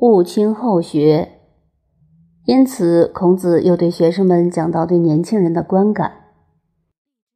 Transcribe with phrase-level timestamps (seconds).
[0.00, 1.32] 勿轻后学。
[2.46, 6.10] 因此，孔子又对学生们讲到对年轻人的观感。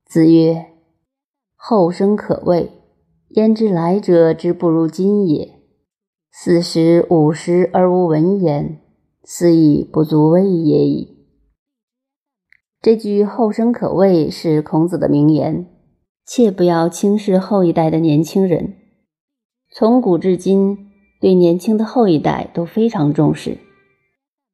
[0.07, 0.65] 子曰
[1.55, 2.73] ：“后生可畏，
[3.31, 5.61] 焉知来者之不如今也？
[6.33, 8.81] 四十五十而无闻焉，
[9.25, 11.19] 斯亦不足畏也已。”
[12.81, 15.67] 这句“后生可畏”是孔子的名言，
[16.25, 18.75] 切不要轻视后一代的年轻人。
[19.71, 20.94] 从古至今，
[21.25, 23.57] 对年轻的后一代都非常重视。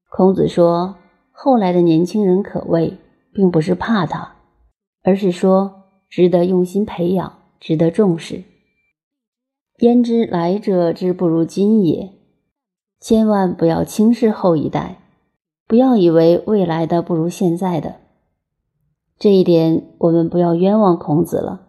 [0.08, 0.98] 孔子说
[1.34, 2.96] ：“后来的年轻人可畏，
[3.32, 4.36] 并不是怕他，
[5.02, 8.44] 而是说值得用心培养，值得重视。
[9.78, 12.12] 焉知来者之不如今也？
[13.00, 15.00] 千万不要轻视后一代，
[15.66, 17.96] 不要以为未来的不如现在的。
[19.18, 21.66] 这一点，我们不要冤枉孔子了。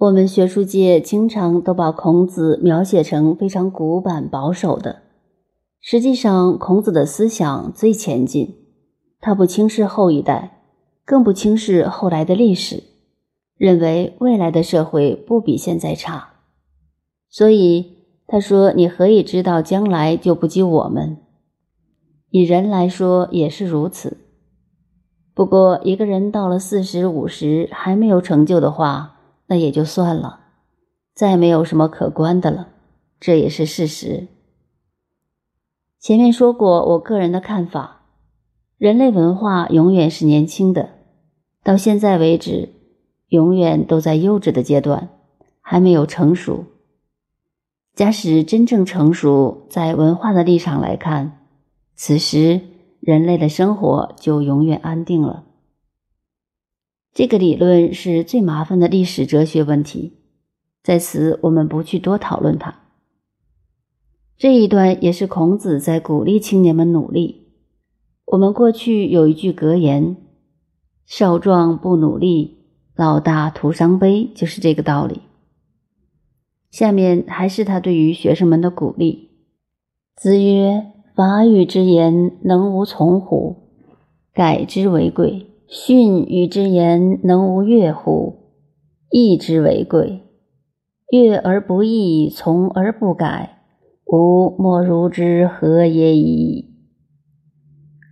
[0.00, 5.02] 我们学术界经常都把孔子描写成非常古板保守的。”
[5.84, 8.54] 实际上，孔子的思想最前进，
[9.20, 10.62] 他不轻视后一代，
[11.04, 12.84] 更不轻视后来的历史，
[13.56, 16.34] 认为未来的社会不比现在差。
[17.28, 21.16] 所以他说：“你何以知道将来就不及我们？”
[22.30, 24.18] 以人来说也是如此。
[25.34, 30.40] 不过，一个人到了四十五十还没有成就的话，那也就算了，
[31.14, 32.68] 再没有什么可观的了，
[33.20, 34.28] 这也是事实。
[35.98, 38.02] 前面说过，我个人的看法：
[38.76, 40.90] 人类文化永远是年轻的，
[41.62, 42.70] 到现在为止，
[43.28, 45.10] 永远都在幼稚的阶段，
[45.60, 46.64] 还没有成熟。
[47.94, 51.46] 假使真正成熟，在文化的立场来看，
[51.94, 52.60] 此时
[53.00, 55.44] 人类的生活就永远安定了。
[57.14, 60.14] 这个理论是最麻烦的历史哲学问题，
[60.82, 62.74] 在此我们不去多讨论它。
[64.38, 67.52] 这一段也是孔子在鼓励青年们努力。
[68.24, 70.16] 我们过去有一句格言
[71.04, 72.64] ：“少壮不努力，
[72.96, 75.20] 老大徒伤悲”，就是这个道理。
[76.70, 79.32] 下面还是他对于学生们的鼓励。
[80.16, 83.68] 子曰：“法语之言，能无从乎？
[84.32, 85.51] 改之为贵。
[85.74, 88.50] 训与之言，能无悦乎？
[89.08, 90.20] 义之为贵。
[91.10, 93.60] 悦而不义，从而不改。”
[94.04, 96.66] 吾莫如之何也已。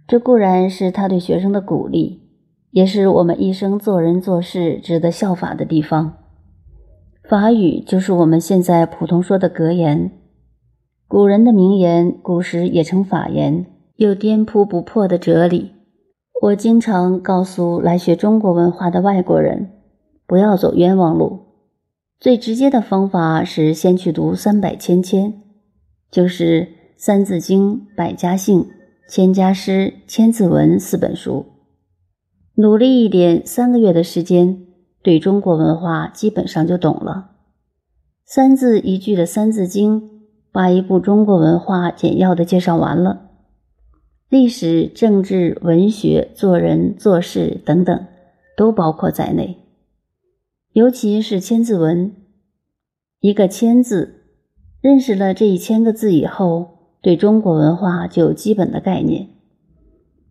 [0.08, 2.22] 这固然是他对学生的鼓励，
[2.70, 6.14] 也是我们一生做人做事值得效法的地方。
[7.28, 10.10] 法语就是我们现在普通说的格言。
[11.06, 13.66] 古人的名言，古时也称法言，
[13.96, 15.72] 有颠扑不破的哲理。
[16.42, 19.72] 我经常告诉来学中国文化的外国人，
[20.26, 21.40] 不要走冤枉路。
[22.18, 25.34] 最直接的方法是先去读三百千千。
[26.10, 26.62] 就是
[26.96, 28.60] 《三字经》《百家姓》
[29.06, 29.72] 《千家诗》
[30.08, 31.44] 《千字文》四本书，
[32.54, 34.66] 努力一点，三个月的时间，
[35.02, 37.32] 对中国文化基本上就懂了。
[38.24, 40.00] 三字一句的《三字经》，
[40.50, 43.29] 把一部中国文化简要的介绍完了，
[44.30, 48.06] 历史、政治、文学、做人做事等等，
[48.56, 49.58] 都包括在内。
[50.72, 52.06] 尤其是《千字文》，
[53.18, 54.22] 一个“千”字。
[54.80, 59.26] 认识了这一千个字以后，对中国文化就有基本的概念。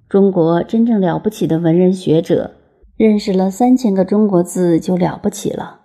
[0.08, 2.56] 中国真正了不起的文人学者，
[2.96, 5.82] 认识了三千个中国字就了不起了。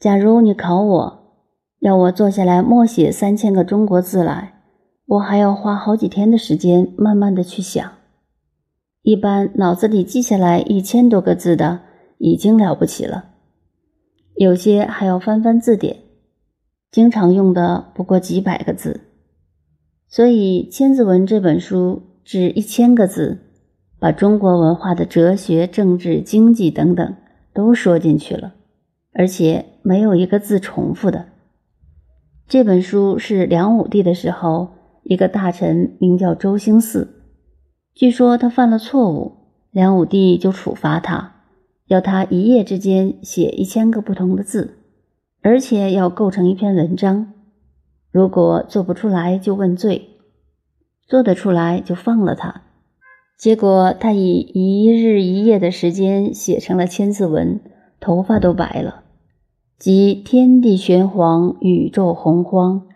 [0.00, 1.18] 假如你考我，
[1.78, 4.57] 要我坐下来默写三千个中国字来，
[5.08, 7.92] 我还要花好几天的时间，慢慢的去想。
[9.00, 11.80] 一般脑子里记下来一千多个字的，
[12.18, 13.30] 已经了不起了，
[14.34, 16.00] 有些还要翻翻字典。
[16.90, 19.00] 经常用的不过几百个字，
[20.08, 23.38] 所以《千字文》这本书只一千个字，
[23.98, 27.16] 把中国文化的哲学、政治、经济等等
[27.54, 28.52] 都说进去了，
[29.14, 31.28] 而且没有一个字重复的。
[32.46, 34.68] 这本书是梁武帝的时候，
[35.08, 37.08] 一个大臣名叫周兴嗣，
[37.94, 39.32] 据说他犯了错误，
[39.70, 41.36] 梁武帝就处罚他，
[41.86, 44.74] 要他一夜之间写一千个不同的字。
[45.40, 47.32] 而且要构成一篇文章，
[48.10, 50.08] 如果做不出来就问罪，
[51.06, 52.64] 做得出来就放了他。
[53.38, 57.60] 结果他以一日一夜的时间写成了《千字文》，
[57.98, 59.04] 头发都白了。
[59.78, 62.87] 即天地玄黄，宇宙洪荒，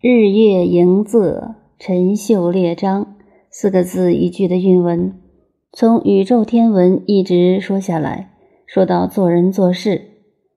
[0.00, 3.16] 日月盈仄，辰宿列张，
[3.50, 5.12] 四个字一句的韵文，
[5.72, 8.30] 从宇宙天文一直说下来，
[8.64, 10.02] 说到做人做事。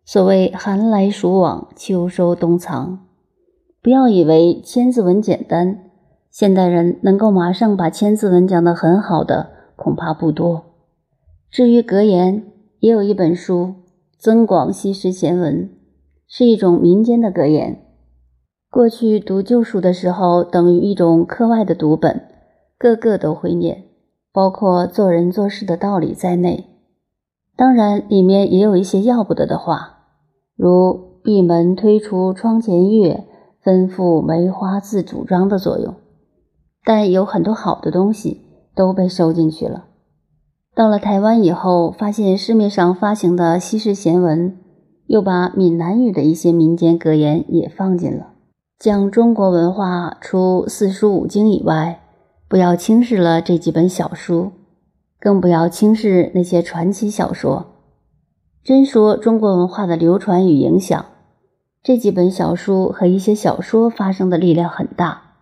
[0.05, 2.99] 所谓寒来暑往，秋收冬藏。
[3.81, 5.89] 不要以为千字文简单，
[6.29, 10.65] 现代人能够马上把千字文讲得很好的，恐怕不多。
[11.49, 12.43] 至于格言，
[12.79, 13.55] 也有一本书
[14.19, 15.67] 《增广西施贤文》，
[16.27, 17.87] 是一种民间的格言。
[18.71, 22.21] 过去读旧书的时候，等于一种课外的读本，
[22.77, 23.83] 个个都会念，
[24.31, 26.67] 包括做人做事的道理在内。
[27.57, 30.05] 当然，里面也有一些要不得的话，
[30.55, 33.25] 如“闭门推出窗前月，
[33.61, 35.93] 吩咐梅花自主张”的作用。
[36.85, 38.39] 但有很多好的东西
[38.73, 39.87] 都被收进去了。
[40.73, 44.57] 到了台湾以后，发现市面上发行的西式闲文，
[45.07, 48.30] 又把闽南语的一些民间格言也放进了。
[48.81, 52.01] 讲中国文化，除四书五经以外，
[52.49, 54.53] 不要轻视了这几本小书，
[55.19, 57.75] 更不要轻视那些传奇小说。
[58.63, 61.05] 真说中国文化的流传与影响，
[61.83, 65.35] 这几本小书和一些小说发生的力量很大。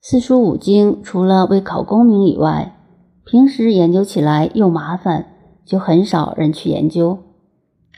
[0.00, 2.78] 四书五经除了为考功名以外，
[3.26, 5.26] 平时研究起来又麻烦，
[5.66, 7.18] 就很少人去研究。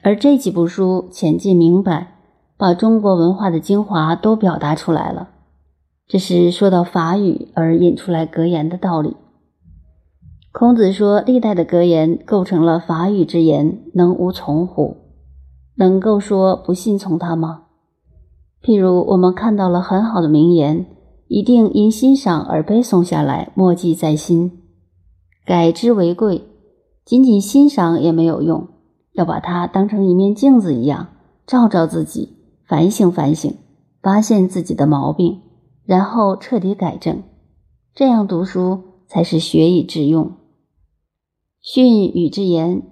[0.03, 2.16] 而这几部书浅近明白，
[2.57, 5.31] 把中国文化的精华都表达出来了。
[6.07, 9.17] 这是说到法语而引出来格言的道理。
[10.53, 14.97] 孔子说：“历代的格言构成了法语之言，能无从乎？
[15.77, 17.65] 能够说不信从他吗？
[18.63, 20.87] 譬如我们看到了很好的名言。”
[21.29, 24.63] 一定因欣赏而背诵下来，默记在心，
[25.45, 26.45] 改之为贵。
[27.05, 28.69] 仅仅欣赏也没有用，
[29.15, 31.09] 要把它当成一面镜子一样，
[31.45, 32.36] 照照自己，
[32.67, 33.57] 反省反省，
[34.03, 35.41] 发现自己的毛病，
[35.85, 37.23] 然后彻底改正。
[37.95, 40.33] 这样读书才是学以致用。
[41.61, 42.83] 训语之言，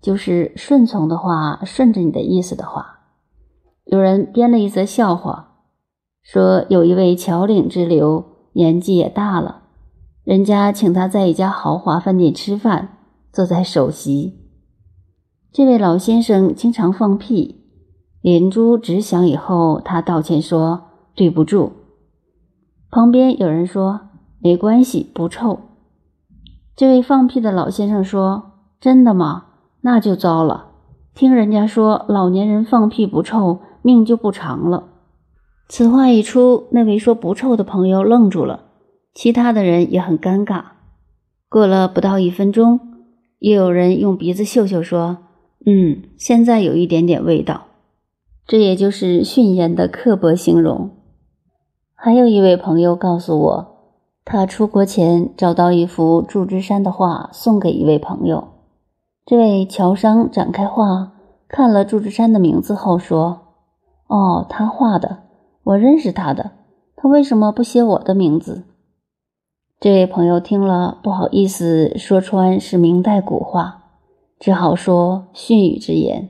[0.00, 3.00] 就是顺从的话，顺着你的意思的话。
[3.84, 5.54] 有人编了一则笑话。
[6.22, 8.24] 说有一位侨领之流，
[8.54, 9.62] 年纪也大了，
[10.24, 12.98] 人家请他在一家豪华饭店吃饭，
[13.32, 14.40] 坐在首席。
[15.52, 17.65] 这位老先生经常放屁，
[18.26, 20.82] 连珠直响以后，他道歉说
[21.14, 21.70] 对不住。
[22.90, 24.00] 旁边有人说
[24.40, 25.60] 没关系，不臭。
[26.74, 29.44] 这位放屁的老先生说：“真的吗？
[29.82, 30.72] 那就糟了。
[31.14, 34.88] 听人家说老年人放屁不臭，命就不长了。”
[35.70, 38.64] 此话一出，那位说不臭的朋友愣住了，
[39.14, 40.64] 其他的人也很尴尬。
[41.48, 42.80] 过了不到一分钟，
[43.38, 45.18] 又有人用鼻子嗅嗅，说
[45.64, 47.66] ：“嗯，现在有一点点味道。”
[48.46, 50.90] 这也就是训言的刻薄形容。
[51.94, 53.66] 还有一位朋友告诉我，
[54.24, 58.48] 他出国前找到一幅祝枝山的画，送给一位朋友。
[59.24, 61.14] 这位侨商展开画，
[61.48, 63.40] 看了祝枝山的名字后说
[64.06, 65.24] ：“哦，他画的。”
[65.64, 66.52] 我认识他的，
[66.94, 68.62] 他为什么不写我的名字？
[69.80, 73.82] 这位朋友听了不好意思说穿是明代古画，
[74.38, 76.28] 只好说训语之言。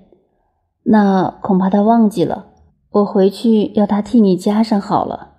[0.88, 2.47] 那恐怕他忘记了，
[2.91, 5.36] 我回去要他替你加上好了。